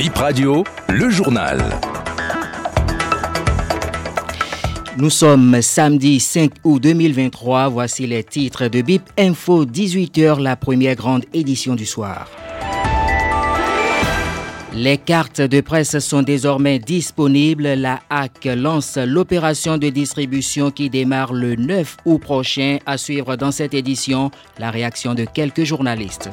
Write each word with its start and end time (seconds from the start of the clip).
Bip 0.00 0.16
Radio, 0.16 0.64
le 0.88 1.10
journal. 1.10 1.62
Nous 4.96 5.10
sommes 5.10 5.60
samedi 5.60 6.20
5 6.20 6.52
août 6.64 6.82
2023. 6.82 7.68
Voici 7.68 8.06
les 8.06 8.24
titres 8.24 8.68
de 8.68 8.80
BIP 8.80 9.02
Info 9.18 9.66
18h, 9.66 10.40
la 10.40 10.56
première 10.56 10.94
grande 10.94 11.26
édition 11.34 11.74
du 11.74 11.84
soir. 11.84 12.30
Les 14.72 14.96
cartes 14.96 15.42
de 15.42 15.60
presse 15.60 15.98
sont 15.98 16.22
désormais 16.22 16.78
disponibles. 16.78 17.74
La 17.74 18.00
HAC 18.08 18.46
lance 18.56 18.96
l'opération 18.96 19.76
de 19.76 19.90
distribution 19.90 20.70
qui 20.70 20.88
démarre 20.88 21.34
le 21.34 21.56
9 21.56 21.98
août 22.06 22.18
prochain. 22.18 22.78
À 22.86 22.96
suivre 22.96 23.36
dans 23.36 23.50
cette 23.50 23.74
édition, 23.74 24.30
la 24.58 24.70
réaction 24.70 25.12
de 25.12 25.26
quelques 25.26 25.64
journalistes. 25.64 26.30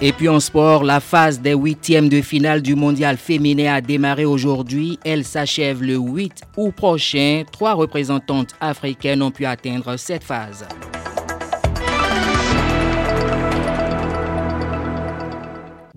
Et 0.00 0.12
puis 0.12 0.28
en 0.28 0.38
sport, 0.38 0.84
la 0.84 1.00
phase 1.00 1.40
des 1.40 1.54
huitièmes 1.54 2.08
de 2.08 2.20
finale 2.22 2.62
du 2.62 2.76
mondial 2.76 3.16
féminin 3.16 3.74
a 3.74 3.80
démarré 3.80 4.24
aujourd'hui. 4.24 4.96
Elle 5.04 5.24
s'achève 5.24 5.82
le 5.82 5.96
8 5.96 6.42
août 6.56 6.72
prochain. 6.72 7.42
Trois 7.50 7.74
représentantes 7.74 8.54
africaines 8.60 9.22
ont 9.22 9.32
pu 9.32 9.44
atteindre 9.44 9.96
cette 9.96 10.22
phase. 10.22 10.64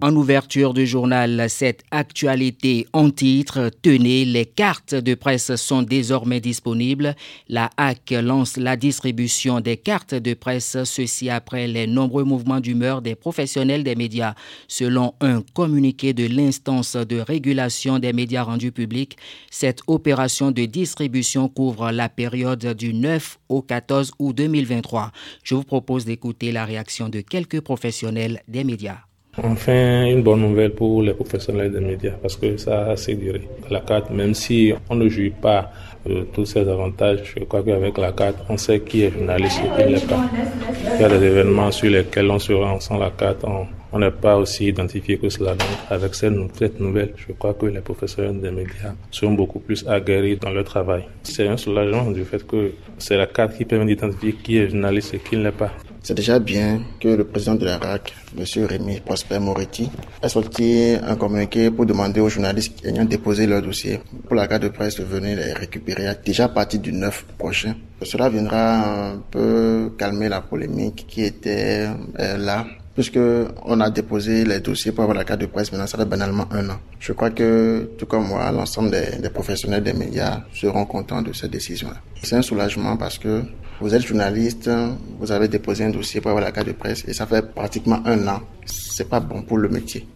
En 0.04 0.16
ouverture 0.16 0.74
du 0.74 0.88
journal, 0.88 1.48
cette 1.48 1.84
actualité 1.92 2.88
en 2.92 3.12
titre, 3.12 3.70
tenez, 3.84 4.26
les 4.26 4.48
cartes 4.48 4.96
de 4.96 5.14
presse 5.14 5.56
sont 5.58 5.84
désormais 5.84 6.40
disponibles. 6.40 7.16
La 7.48 7.70
HAC 7.78 8.10
lance 8.10 8.58
la 8.58 8.78
distribution 8.78 9.60
des 9.60 9.78
cartes 9.78 10.16
de 10.16 10.34
presse, 10.34 10.86
ceci 10.86 11.30
après 11.30 11.68
les 11.68 11.86
nombreux 11.86 12.24
mouvements 12.24 12.60
d'humeur 12.60 13.04
des 13.04 13.14
professionnels 13.14 13.84
des 13.84 13.94
médias. 13.94 14.34
Selon 14.68 15.14
un 15.22 15.44
communiqué 15.54 16.14
de 16.14 16.26
l'instance 16.26 16.96
de 16.96 17.20
régulation 17.20 18.00
des 18.00 18.12
médias 18.12 18.42
rendus 18.42 18.72
publics, 18.72 19.18
cette 19.52 19.84
opération 19.86 20.50
de 20.50 20.66
distribution 20.66 21.48
couvre 21.48 21.92
la 21.92 22.10
période 22.10 22.74
du 22.74 22.96
9 22.96 23.38
au 23.50 23.62
14 23.62 24.14
août 24.18 24.36
2023. 24.36 25.12
Je 25.44 25.54
vous 25.54 25.64
propose 25.64 26.06
d'écouter 26.06 26.52
la 26.52 26.66
réaction 26.66 27.08
de 27.08 27.22
quelques 27.22 27.62
professionnels 27.62 28.42
des 28.48 28.64
médias. 28.64 29.11
Enfin, 29.38 30.08
une 30.08 30.24
bonne 30.24 30.42
nouvelle 30.42 30.72
pour 30.72 31.02
les 31.02 31.14
professionnels 31.14 31.72
des 31.72 31.80
médias 31.80 32.12
parce 32.22 32.36
que 32.36 32.58
ça 32.58 32.82
a 32.82 32.92
assez 32.92 33.16
duré. 33.16 33.48
La 33.70 33.80
carte, 33.80 34.10
même 34.10 34.34
si 34.34 34.74
on 34.90 34.96
ne 34.96 35.08
jouit 35.08 35.30
pas 35.30 35.72
de 36.06 36.24
tous 36.34 36.46
ces 36.46 36.68
avantages, 36.68 37.34
je 37.38 37.46
crois 37.46 37.64
qu'avec 37.64 37.98
la 37.98 38.12
carte, 38.12 38.40
on 38.50 38.58
sait 38.58 38.82
qui 38.82 39.04
est 39.04 39.12
journaliste 39.12 39.62
et 39.64 39.84
qui 39.84 39.94
n'est 39.94 40.00
pas. 40.02 40.30
Il 40.96 41.02
y 41.02 41.04
a 41.06 41.08
des 41.08 41.26
événements 41.26 41.72
sur 41.72 41.90
lesquels 41.90 42.30
on 42.30 42.40
se 42.40 42.52
rend 42.52 42.82
sans 42.82 42.98
la 42.98 43.10
carte, 43.10 43.46
on 43.94 44.00
n'est 44.00 44.12
pas 44.12 44.36
aussi 44.36 44.68
identifié 44.68 45.18
que 45.18 45.30
cela. 45.30 45.52
Donc, 45.52 45.70
avec 45.90 46.14
cette, 46.14 46.80
nouvelle, 46.82 47.14
je 47.16 47.32
crois 47.32 47.54
que 47.54 47.68
les 47.68 47.80
professionnels 47.80 48.42
des 48.42 48.52
médias 48.52 48.96
seront 49.12 49.34
beaucoup 49.34 49.60
plus 49.60 49.88
aguerris 49.88 50.36
dans 50.36 50.50
leur 50.50 50.66
travail. 50.66 51.04
C'est 51.24 51.48
un 51.48 51.56
soulagement 51.56 52.12
du 52.12 52.26
fait 52.26 52.46
que 52.46 52.72
c'est 52.98 53.16
la 53.16 53.28
carte 53.28 53.56
qui 53.56 53.64
permet 53.64 53.86
d'identifier 53.86 54.34
qui 54.34 54.58
est 54.58 54.70
journaliste 54.70 55.14
et 55.14 55.20
qui 55.20 55.38
ne 55.38 55.44
l'est 55.44 55.52
pas. 55.54 55.72
C'est 56.04 56.16
déjà 56.16 56.40
bien 56.40 56.82
que 57.00 57.10
le 57.10 57.26
président 57.26 57.54
de 57.54 57.66
la 57.66 57.78
RAC, 57.78 58.14
M. 58.36 58.44
Rémi 58.66 59.00
Prosper 59.02 59.38
Moretti, 59.38 59.88
ait 60.24 60.30
sorti 60.30 60.96
un 61.04 61.16
communiqué 61.16 61.70
pour 61.70 61.86
demander 61.86 62.20
aux 62.20 62.30
journalistes 62.30 62.84
ayant 62.84 63.06
déposé 63.06 63.46
leur 63.46 63.62
dossier 63.62 64.00
pour 64.26 64.36
la 64.36 64.48
carte 64.48 64.64
de 64.64 64.70
presse 64.70 64.96
de 64.98 65.04
venir 65.04 65.38
les 65.38 65.54
récupérer 65.54 66.08
déjà 66.26 66.46
à 66.46 66.50
partir 66.50 66.80
du 66.80 66.92
9 66.92 67.26
prochain. 67.38 67.76
Cela 68.02 68.30
viendra 68.30 69.12
un 69.12 69.18
peu 69.30 69.92
calmer 69.96 70.28
la 70.28 70.42
polémique 70.42 71.06
qui 71.08 71.24
était 71.24 71.88
euh, 72.20 72.38
là 72.38 72.66
puisque 72.94 73.20
on 73.64 73.80
a 73.80 73.90
déposé 73.90 74.44
les 74.44 74.60
dossiers 74.60 74.92
pour 74.92 75.04
avoir 75.04 75.18
la 75.18 75.24
carte 75.24 75.42
de 75.42 75.46
presse, 75.46 75.72
maintenant 75.72 75.88
ça 75.88 75.98
fait 75.98 76.06
banalement 76.06 76.48
un 76.52 76.70
an. 76.70 76.80
Je 77.00 77.14
crois 77.14 77.30
que, 77.30 77.90
tout 77.98 78.06
comme 78.06 78.28
moi, 78.28 78.52
l'ensemble 78.52 78.92
des, 78.92 79.18
des, 79.22 79.30
professionnels 79.30 79.84
des 79.84 79.94
médias 79.94 80.44
seront 80.54 80.86
contents 80.86 81.22
de 81.22 81.34
cette 81.34 81.52
décision-là. 81.52 81.98
C'est 82.24 82.36
un 82.36 82.42
soulagement 82.42 82.98
parce 82.98 83.18
que 83.18 83.44
vous 83.80 83.96
êtes 83.96 84.06
journaliste, 84.06 84.70
vous 85.20 85.32
avez 85.32 85.48
déposé 85.48 85.86
un 85.86 85.90
dossier 85.90 86.22
pour 86.22 86.32
avoir 86.32 86.44
la 86.44 86.52
carte 86.52 86.68
de 86.68 86.74
presse 86.74 87.04
et 87.08 87.14
ça 87.14 87.26
fait 87.26 87.42
pratiquement 87.54 88.02
un 88.06 88.28
an. 88.28 88.42
C'est 88.66 89.10
pas 89.10 89.20
bon 89.20 89.42
pour 89.42 89.58
le 89.58 89.70
métier. 89.70 90.08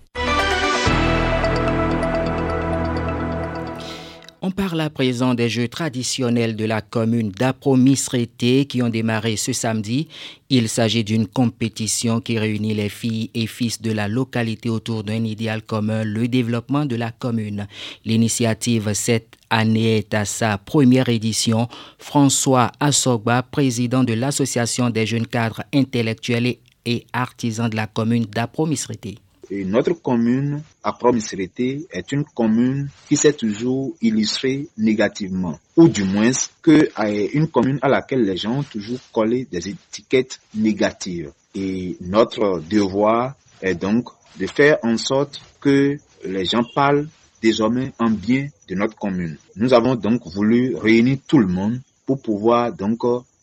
On 4.48 4.52
parle 4.52 4.82
à 4.82 4.92
présent 4.92 5.34
des 5.34 5.50
jeux 5.50 5.68
traditionnels 5.68 6.56
de 6.56 6.66
la 6.66 6.80
commune 6.80 7.32
d'Apro-Misrété 7.32 8.68
qui 8.68 8.84
ont 8.84 8.90
démarré 8.90 9.38
ce 9.38 9.54
samedi. 9.54 10.08
Il 10.52 10.70
s'agit 10.70 11.04
d'une 11.04 11.26
compétition 11.26 12.22
qui 12.22 12.38
réunit 12.38 12.76
les 12.76 12.90
filles 12.90 13.32
et 13.34 13.48
fils 13.48 13.82
de 13.82 13.92
la 13.92 14.08
localité 14.08 14.70
autour 14.70 15.04
d'un 15.04 15.24
idéal 15.24 15.64
commun, 15.64 16.04
le 16.04 16.28
développement 16.28 16.86
de 16.86 16.96
la 16.96 17.10
commune. 17.10 17.66
L'initiative 18.06 18.94
cette 18.94 19.34
année 19.50 19.98
est 19.98 20.14
à 20.14 20.26
sa 20.26 20.60
première 20.60 21.10
édition. 21.10 21.68
François 21.98 22.72
Assogba, 22.80 23.42
président 23.42 24.04
de 24.04 24.14
l'Association 24.14 24.92
des 24.92 25.08
jeunes 25.08 25.26
cadres 25.26 25.64
intellectuels 25.74 26.58
et 26.86 27.08
artisans 27.14 27.68
de 27.68 27.76
la 27.76 27.88
commune 27.88 28.26
d'Apro-Misrété. 28.26 29.18
Et 29.52 29.64
notre 29.66 29.94
commune, 29.94 30.62
à 30.84 30.94
Promisrété, 30.94 31.86
est 31.92 32.12
une 32.12 32.24
commune 32.24 32.90
qui 33.08 33.16
s'est 33.18 33.34
toujours 33.34 33.94
illustrée 34.02 34.68
négativement, 34.78 35.60
ou 35.76 35.88
du 35.88 36.04
moins 36.04 36.32
que 36.62 36.90
une 37.36 37.48
commune 37.48 37.80
à 37.82 37.88
laquelle 37.88 38.24
les 38.24 38.38
gens 38.38 38.60
ont 38.60 38.64
toujours 38.64 39.00
collé 39.12 39.48
des 39.52 39.70
étiquettes 39.70 40.40
négatives. 40.56 41.32
Et 41.54 41.98
notre 42.02 42.62
devoir 42.70 43.36
est 43.62 43.76
donc 43.76 44.10
de 44.40 44.48
faire 44.48 44.78
en 44.84 44.98
sorte 44.98 45.42
que 45.62 45.98
les 46.26 46.46
gens 46.46 46.64
parlent 46.74 47.08
désormais 47.42 47.94
en 48.00 48.10
bien 48.10 48.48
de 48.68 48.76
notre 48.76 48.96
commune. 48.98 49.38
Nous 49.56 49.74
avons 49.74 49.96
donc 49.96 50.26
voulu 50.28 50.76
réunir 50.76 51.18
tout 51.28 51.40
le 51.40 51.48
monde 51.48 51.80
pour 52.06 52.22
pouvoir 52.22 52.74
donc 52.74 53.00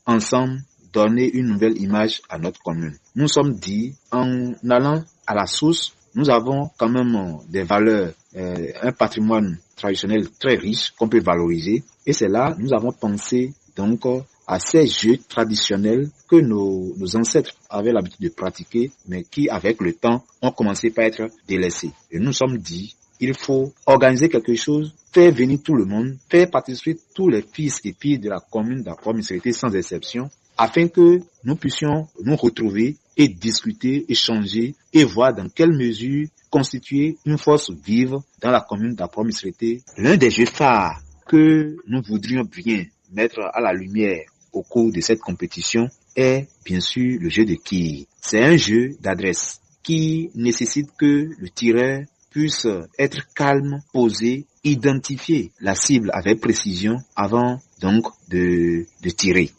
ensemble 0.06 0.60
donner 0.92 1.30
une 1.32 1.46
nouvelle 1.46 1.80
image 1.80 2.20
à 2.28 2.38
notre 2.38 2.60
commune. 2.62 2.94
Nous 3.14 3.28
sommes 3.28 3.54
dit, 3.54 3.94
en 4.10 4.52
allant 4.68 5.02
à 5.26 5.34
la 5.34 5.46
source, 5.46 5.92
nous 6.14 6.28
avons 6.30 6.70
quand 6.76 6.88
même 6.88 7.38
des 7.48 7.62
valeurs, 7.62 8.12
euh, 8.36 8.68
un 8.82 8.92
patrimoine 8.92 9.58
traditionnel 9.76 10.28
très 10.38 10.56
riche 10.56 10.90
qu'on 10.98 11.08
peut 11.08 11.20
valoriser. 11.20 11.82
Et 12.06 12.12
c'est 12.12 12.28
là, 12.28 12.54
nous 12.58 12.72
avons 12.74 12.92
pensé 12.92 13.52
donc 13.76 14.04
à 14.46 14.58
ces 14.58 14.86
jeux 14.86 15.18
traditionnels 15.28 16.10
que 16.28 16.36
nos, 16.36 16.94
ancêtres 17.16 17.52
avaient 17.70 17.92
l'habitude 17.92 18.20
de 18.24 18.28
pratiquer, 18.28 18.90
mais 19.08 19.22
qui, 19.24 19.48
avec 19.48 19.80
le 19.80 19.94
temps, 19.94 20.24
ont 20.42 20.50
commencé 20.50 20.90
par 20.90 21.04
être 21.04 21.28
délaissés. 21.48 21.90
Et 22.10 22.18
nous 22.18 22.32
sommes 22.32 22.58
dit, 22.58 22.94
il 23.20 23.34
faut 23.34 23.72
organiser 23.86 24.28
quelque 24.28 24.54
chose, 24.54 24.94
faire 25.12 25.32
venir 25.32 25.60
tout 25.62 25.74
le 25.74 25.84
monde, 25.84 26.16
faire 26.28 26.50
participer 26.50 26.98
tous 27.14 27.28
les 27.28 27.42
fils 27.42 27.80
et 27.84 27.94
filles 27.98 28.18
de 28.18 28.28
la 28.28 28.40
commune 28.40 28.82
d'Apromissérité 28.82 29.52
sans 29.52 29.72
exception, 29.74 30.28
afin 30.58 30.88
que 30.88 31.20
nous 31.44 31.56
puissions 31.56 32.08
nous 32.22 32.36
retrouver 32.36 32.96
et 33.16 33.28
discuter, 33.28 34.04
échanger 34.08 34.74
et 34.92 35.04
voir 35.04 35.34
dans 35.34 35.48
quelle 35.48 35.72
mesure 35.72 36.28
constituer 36.50 37.16
une 37.24 37.38
force 37.38 37.70
vive 37.70 38.16
dans 38.40 38.50
la 38.50 38.60
commune 38.60 38.94
d'Apromissérité. 38.94 39.82
L'un 39.96 40.16
des 40.16 40.30
jeux 40.30 40.46
phares 40.46 41.00
que 41.26 41.76
nous 41.86 42.02
voudrions 42.02 42.44
bien 42.44 42.84
mettre 43.12 43.40
à 43.52 43.60
la 43.60 43.72
lumière 43.72 44.24
au 44.52 44.62
cours 44.62 44.92
de 44.92 45.00
cette 45.00 45.20
compétition 45.20 45.88
est 46.14 46.46
bien 46.64 46.80
sûr 46.80 47.18
le 47.20 47.28
jeu 47.30 47.44
de 47.44 47.54
quilles. 47.54 48.06
C'est 48.20 48.42
un 48.42 48.56
jeu 48.56 48.96
d'adresse 49.00 49.60
qui 49.82 50.30
nécessite 50.34 50.90
que 50.98 51.30
le 51.38 51.48
tireur 51.48 52.02
puisse 52.30 52.66
être 52.98 53.32
calme, 53.34 53.82
posé, 53.92 54.46
identifier 54.64 55.52
la 55.60 55.74
cible 55.74 56.10
avec 56.12 56.40
précision 56.40 56.98
avant 57.16 57.60
donc 57.80 58.06
de 58.28 58.86
tirer. 59.16 59.50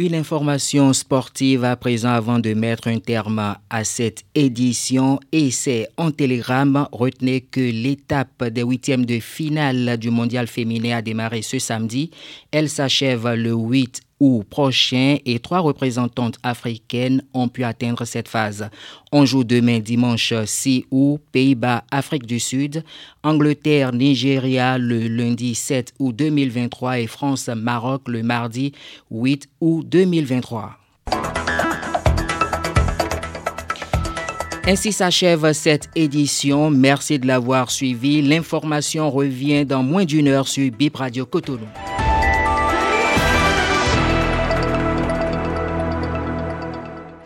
Une 0.00 0.14
information 0.14 0.94
sportive 0.94 1.62
à 1.62 1.76
présent 1.76 2.08
avant 2.08 2.38
de 2.38 2.54
mettre 2.54 2.88
un 2.88 3.00
terme 3.00 3.56
à 3.68 3.84
cette 3.84 4.24
édition 4.34 5.20
et 5.30 5.50
c'est 5.50 5.88
en 5.98 6.10
télégramme. 6.10 6.88
Retenez 6.90 7.42
que 7.42 7.60
l'étape 7.60 8.44
des 8.44 8.62
huitièmes 8.62 9.04
de 9.04 9.20
finale 9.20 9.98
du 9.98 10.08
mondial 10.08 10.46
féminin 10.46 10.96
a 10.96 11.02
démarré 11.02 11.42
ce 11.42 11.58
samedi. 11.58 12.10
Elle 12.50 12.70
s'achève 12.70 13.28
le 13.34 13.52
8 13.52 14.00
prochain 14.48 15.16
et 15.24 15.38
trois 15.38 15.60
représentantes 15.60 16.38
africaines 16.42 17.22
ont 17.32 17.48
pu 17.48 17.64
atteindre 17.64 18.04
cette 18.04 18.28
phase. 18.28 18.68
On 19.12 19.24
joue 19.24 19.44
demain 19.44 19.78
dimanche 19.78 20.34
6 20.44 20.84
août, 20.90 21.20
Pays-Bas, 21.32 21.84
Afrique 21.90 22.26
du 22.26 22.38
Sud, 22.38 22.84
Angleterre, 23.22 23.92
Nigeria 23.92 24.78
le 24.78 25.08
lundi 25.08 25.54
7 25.54 25.94
août 25.98 26.14
2023 26.14 27.00
et 27.00 27.06
France, 27.06 27.48
Maroc 27.48 28.02
le 28.08 28.22
mardi 28.22 28.72
8 29.10 29.48
août 29.60 29.86
2023. 29.88 30.76
Ainsi 34.66 34.92
s'achève 34.92 35.52
cette 35.52 35.88
édition. 35.96 36.70
Merci 36.70 37.18
de 37.18 37.26
l'avoir 37.26 37.70
suivi. 37.70 38.22
L'information 38.22 39.10
revient 39.10 39.64
dans 39.64 39.82
moins 39.82 40.04
d'une 40.04 40.28
heure 40.28 40.46
sur 40.46 40.70
Bip 40.70 40.96
Radio 40.96 41.24
Cotonou. 41.26 41.66